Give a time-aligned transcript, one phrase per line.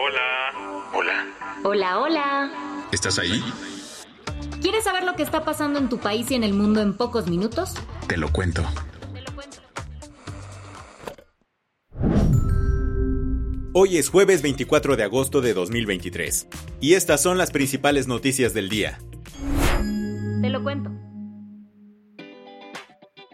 [0.00, 0.90] Hola.
[0.94, 1.26] Hola.
[1.64, 2.86] Hola, hola.
[2.92, 3.42] ¿Estás ahí?
[4.62, 7.26] ¿Quieres saber lo que está pasando en tu país y en el mundo en pocos
[7.26, 7.74] minutos?
[8.06, 8.62] Te lo cuento.
[13.72, 16.46] Hoy es jueves 24 de agosto de 2023
[16.80, 19.00] y estas son las principales noticias del día.
[20.40, 20.92] Te lo cuento.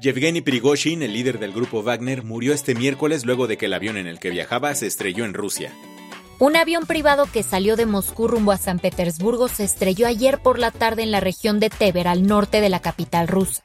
[0.00, 3.96] Yevgeny Prigozhin, el líder del grupo Wagner, murió este miércoles luego de que el avión
[3.96, 5.72] en el que viajaba se estrelló en Rusia.
[6.42, 10.58] Un avión privado que salió de Moscú rumbo a San Petersburgo se estrelló ayer por
[10.58, 13.62] la tarde en la región de Tver, al norte de la capital rusa.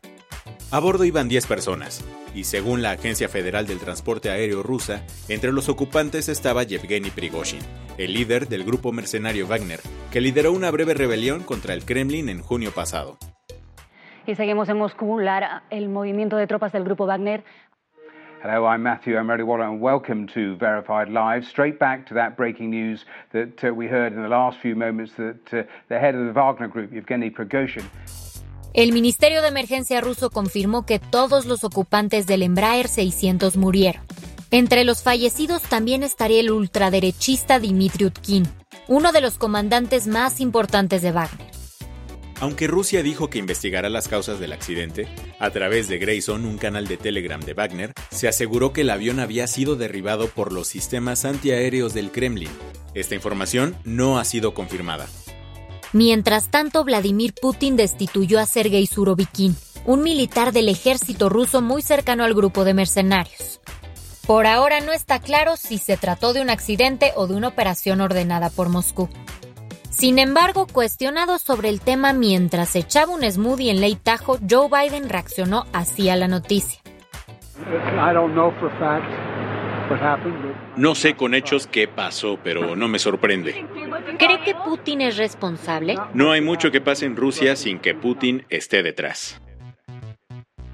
[0.69, 2.05] A bordo iban 10 personas,
[2.35, 7.61] y según la Agencia Federal del Transporte Aéreo rusa, entre los ocupantes estaba Yevgeny Prigozhin,
[7.97, 9.79] el líder del grupo mercenario Wagner,
[10.11, 13.17] que lideró una breve rebelión contra el Kremlin en junio pasado.
[14.27, 15.17] Y seguimos en Moscú.
[15.17, 17.45] Lara, el movimiento de tropas del grupo Wagner
[18.43, 21.43] Hello, I'm Matthew Emery Waller, and welcome to Verified Live.
[21.43, 25.13] Straight back to that breaking news that uh, we heard in the last few moments
[25.15, 27.83] that uh, the head of the Wagner Group, Yevgeny Prigozhin,
[28.75, 34.03] El Ministerio de Emergencia ruso confirmó que todos los ocupantes del Embraer 600 murieron.
[34.51, 38.43] Entre los fallecidos también estaría el ultraderechista Dmitry Utkin,
[38.87, 41.46] uno de los comandantes más importantes de Wagner.
[42.39, 45.07] Aunque Rusia dijo que investigará las causas del accidente,
[45.39, 49.19] a través de Grayson, un canal de Telegram de Wagner, se aseguró que el avión
[49.19, 52.51] había sido derribado por los sistemas antiaéreos del Kremlin.
[52.93, 55.07] Esta información no ha sido confirmada.
[55.93, 59.55] Mientras tanto, Vladimir Putin destituyó a Sergei Surovikin,
[59.85, 63.61] un militar del ejército ruso muy cercano al grupo de mercenarios.
[64.27, 68.01] Por ahora no está claro si se trató de un accidente o de una operación
[68.01, 69.09] ordenada por Moscú.
[69.97, 75.09] Sin embargo, cuestionado sobre el tema mientras echaba un smoothie en Lake Tahoe, Joe Biden
[75.09, 76.79] reaccionó así a la noticia.
[80.75, 83.65] No sé con hechos qué pasó, pero no me sorprende.
[84.19, 85.97] ¿Cree que Putin es responsable?
[86.13, 89.41] No hay mucho que pase en Rusia sin que Putin esté detrás.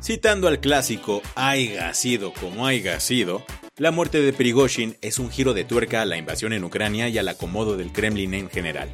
[0.01, 3.45] Citando al clásico haya sido como haya sido,
[3.77, 7.17] la muerte de Prigozhin es un giro de tuerca a la invasión en Ucrania y
[7.17, 8.89] al acomodo del Kremlin en general.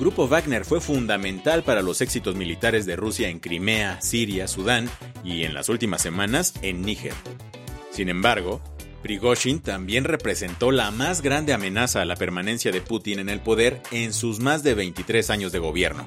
[0.00, 4.88] Grupo Wagner fue fundamental para los éxitos militares de Rusia en Crimea, Siria, Sudán
[5.22, 7.12] y en las últimas semanas en Níger.
[7.90, 8.62] Sin embargo,
[9.02, 13.82] Prigozhin también representó la más grande amenaza a la permanencia de Putin en el poder
[13.90, 16.06] en sus más de 23 años de gobierno.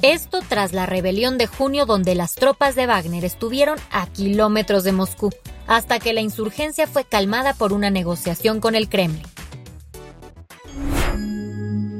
[0.00, 4.92] Esto tras la rebelión de junio donde las tropas de Wagner estuvieron a kilómetros de
[4.92, 5.28] Moscú,
[5.66, 9.26] hasta que la insurgencia fue calmada por una negociación con el Kremlin.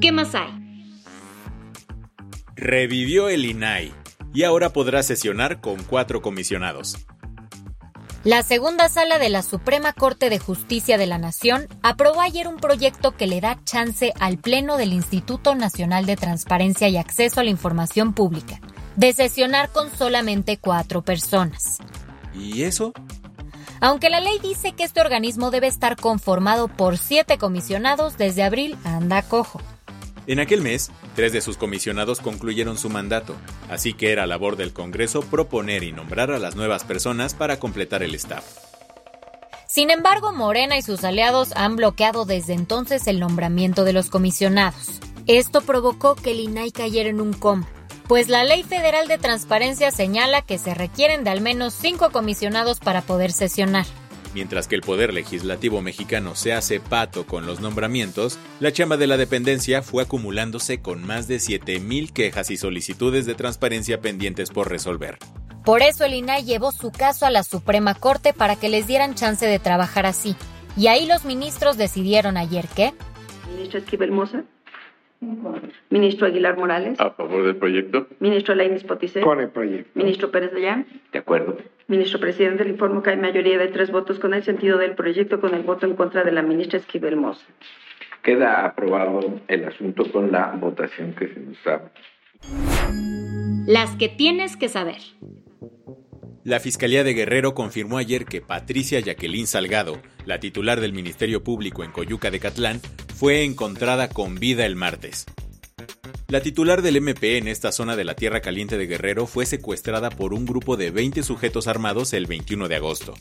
[0.01, 0.60] ¿Qué más hay?
[2.61, 3.91] Revivió el INAI
[4.35, 6.99] y ahora podrá sesionar con cuatro comisionados.
[8.23, 12.59] La segunda sala de la Suprema Corte de Justicia de la Nación aprobó ayer un
[12.59, 17.45] proyecto que le da chance al Pleno del Instituto Nacional de Transparencia y Acceso a
[17.45, 18.61] la Información Pública
[18.95, 21.79] de sesionar con solamente cuatro personas.
[22.35, 22.93] ¿Y eso?
[23.81, 28.77] Aunque la ley dice que este organismo debe estar conformado por siete comisionados desde abril,
[28.85, 29.63] anda cojo.
[30.27, 33.35] En aquel mes, tres de sus comisionados concluyeron su mandato,
[33.69, 38.03] así que era labor del Congreso proponer y nombrar a las nuevas personas para completar
[38.03, 38.45] el staff.
[39.67, 45.01] Sin embargo, Morena y sus aliados han bloqueado desde entonces el nombramiento de los comisionados.
[45.27, 47.69] Esto provocó que el INAI cayera en un coma,
[48.09, 52.81] pues la Ley Federal de Transparencia señala que se requieren de al menos cinco comisionados
[52.81, 53.87] para poder sesionar.
[54.35, 59.07] Mientras que el Poder Legislativo mexicano se hace pato con los nombramientos, la chamba de
[59.07, 64.71] la dependencia fue acumulándose con más de 7.000 quejas y solicitudes de transparencia pendientes por
[64.71, 65.19] resolver.
[65.65, 69.15] Por eso el INAI llevó su caso a la Suprema Corte para que les dieran
[69.15, 70.37] chance de trabajar así.
[70.77, 72.95] Y ahí los ministros decidieron ayer que...
[73.55, 74.45] Ministro Esquivel Moza.
[75.91, 76.99] Ministro Aguilar Morales.
[76.99, 78.07] ¿A favor del proyecto?
[78.21, 79.21] Ministro Lainis Poticé.
[79.21, 79.91] Con el proyecto.
[79.95, 80.87] Ministro Pérez Dayán.
[81.13, 81.59] De acuerdo.
[81.89, 85.41] Ministro Presidente, le informo que hay mayoría de tres votos con el sentido del proyecto
[85.41, 87.45] con el voto en contra de la ministra Esquivel Moza.
[88.23, 91.91] Queda aprobado el asunto con la votación que se nos da.
[93.67, 94.99] Las que tienes que saber.
[96.45, 101.85] La Fiscalía de Guerrero confirmó ayer que Patricia Jacqueline Salgado, la titular del Ministerio Público
[101.85, 102.81] en Coyuca de Catlán,
[103.21, 105.27] fue encontrada con vida el martes.
[106.29, 110.09] La titular del MP en esta zona de la Tierra Caliente de Guerrero fue secuestrada
[110.09, 113.13] por un grupo de 20 sujetos armados el 21 de agosto.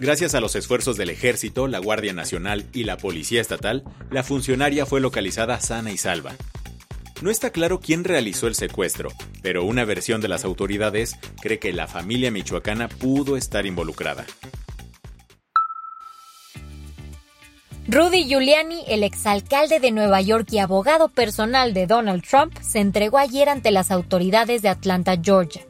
[0.00, 4.86] Gracias a los esfuerzos del Ejército, la Guardia Nacional y la Policía Estatal, la funcionaria
[4.86, 6.34] fue localizada sana y salva.
[7.20, 9.10] No está claro quién realizó el secuestro,
[9.40, 14.26] pero una versión de las autoridades cree que la familia michoacana pudo estar involucrada.
[17.88, 23.18] Rudy Giuliani, el exalcalde de Nueva York y abogado personal de Donald Trump, se entregó
[23.18, 25.62] ayer ante las autoridades de Atlanta, Georgia.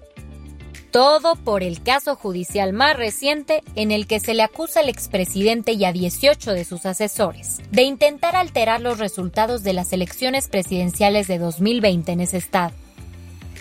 [0.90, 5.72] Todo por el caso judicial más reciente en el que se le acusa al expresidente
[5.72, 11.28] y a 18 de sus asesores de intentar alterar los resultados de las elecciones presidenciales
[11.28, 12.72] de 2020 en ese estado.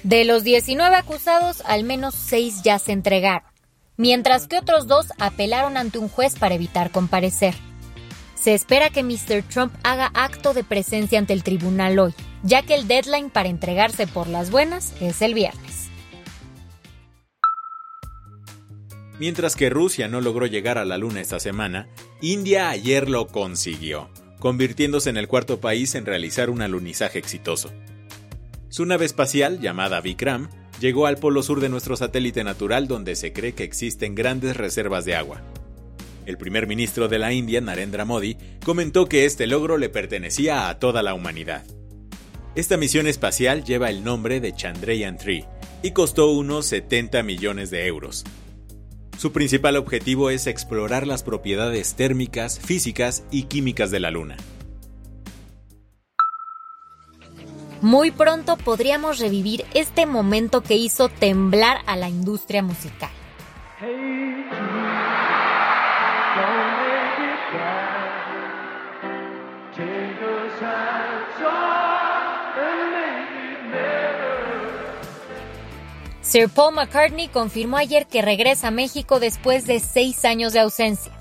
[0.03, 3.47] De los 19 acusados, al menos 6 ya se entregaron,
[3.95, 7.55] mientras que otros dos apelaron ante un juez para evitar comparecer.
[8.41, 9.43] Se espera que Mr.
[9.43, 14.07] Trump haga acto de presencia ante el tribunal hoy, ya que el deadline para entregarse
[14.07, 15.89] por las buenas es el viernes.
[19.19, 21.87] Mientras que Rusia no logró llegar a la Luna esta semana,
[22.19, 24.09] India ayer lo consiguió,
[24.39, 27.71] convirtiéndose en el cuarto país en realizar un alunizaje exitoso.
[28.69, 30.49] Su nave espacial, llamada Vikram,
[30.79, 35.05] llegó al polo sur de nuestro satélite natural donde se cree que existen grandes reservas
[35.05, 35.43] de agua.
[36.25, 40.79] El primer ministro de la India, Narendra Modi, comentó que este logro le pertenecía a
[40.79, 41.63] toda la humanidad.
[42.55, 45.45] Esta misión espacial lleva el nombre de Chandrayaan 3
[45.83, 48.23] y costó unos 70 millones de euros,
[49.21, 54.35] su principal objetivo es explorar las propiedades térmicas, físicas y químicas de la Luna.
[57.81, 63.11] Muy pronto podríamos revivir este momento que hizo temblar a la industria musical.
[76.31, 81.11] Sir Paul McCartney confirmó ayer que regresa a México después de seis años de ausencia.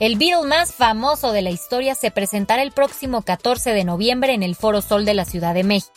[0.00, 4.42] El Beatle más famoso de la historia se presentará el próximo 14 de noviembre en
[4.42, 5.92] el Foro Sol de la Ciudad de México.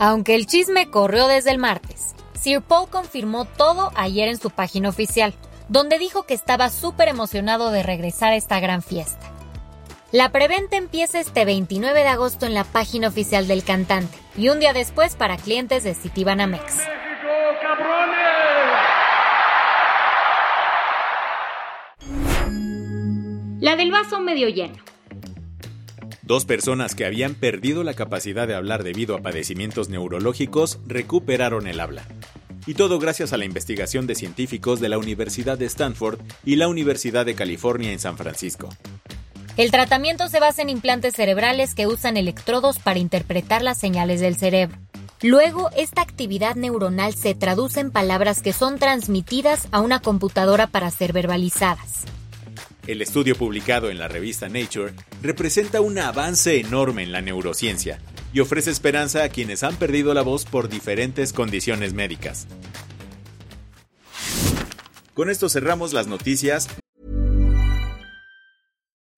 [0.00, 4.88] Aunque el chisme corrió desde el martes, Sir Paul confirmó todo ayer en su página
[4.88, 5.32] oficial,
[5.68, 9.35] donde dijo que estaba súper emocionado de regresar a esta gran fiesta.
[10.12, 14.60] La preventa empieza este 29 de agosto en la página oficial del cantante y un
[14.60, 16.78] día después para clientes de Citibanamex.
[23.58, 24.76] La del vaso medio lleno.
[26.22, 31.80] Dos personas que habían perdido la capacidad de hablar debido a padecimientos neurológicos recuperaron el
[31.80, 32.06] habla.
[32.64, 36.68] Y todo gracias a la investigación de científicos de la Universidad de Stanford y la
[36.68, 38.68] Universidad de California en San Francisco.
[39.56, 44.36] El tratamiento se basa en implantes cerebrales que usan electrodos para interpretar las señales del
[44.36, 44.76] cerebro.
[45.22, 50.90] Luego, esta actividad neuronal se traduce en palabras que son transmitidas a una computadora para
[50.90, 52.04] ser verbalizadas.
[52.86, 54.92] El estudio publicado en la revista Nature
[55.22, 57.98] representa un avance enorme en la neurociencia
[58.34, 62.46] y ofrece esperanza a quienes han perdido la voz por diferentes condiciones médicas.
[65.14, 66.68] Con esto cerramos las noticias.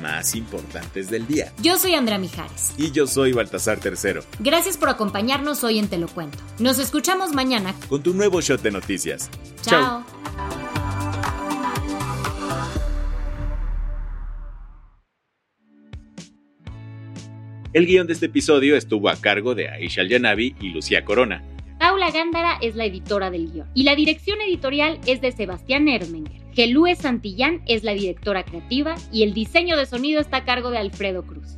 [0.00, 1.52] Más importantes del día.
[1.62, 2.72] Yo soy Andrea Mijares.
[2.76, 4.22] Y yo soy Baltasar Tercero.
[4.38, 6.38] Gracias por acompañarnos hoy en Te lo Cuento.
[6.58, 9.30] Nos escuchamos mañana con tu nuevo shot de noticias.
[9.62, 10.04] Chao.
[17.72, 21.44] El guion de este episodio estuvo a cargo de Aisha Yanavi y Lucía Corona.
[22.00, 26.40] Paula Gándara es la editora del guion y la dirección editorial es de Sebastián Ermenger.
[26.54, 30.78] Gelúe Santillán es la directora creativa y el diseño de sonido está a cargo de
[30.78, 31.56] Alfredo Cruz.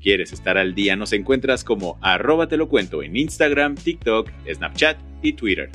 [0.00, 0.96] ¿Quieres estar al día?
[0.96, 5.70] Nos encuentras como arroba te lo cuento en Instagram, TikTok, Snapchat y Twitter.